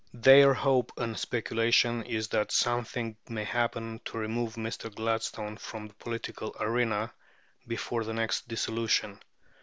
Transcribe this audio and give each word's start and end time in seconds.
Their 0.15 0.55
hope 0.55 0.91
and 0.97 1.15
speculation 1.15 2.01
is 2.01 2.27
that 2.29 2.51
something 2.51 3.17
may 3.29 3.43
happen 3.43 4.01
to 4.05 4.17
remove 4.17 4.55
Mr. 4.55 4.91
Gladstone 4.91 5.57
from 5.57 5.89
the 5.89 5.93
political 5.93 6.55
arena 6.59 7.13
before 7.67 8.03
the 8.03 8.11
next 8.13 8.47
dissolution. 8.47 9.19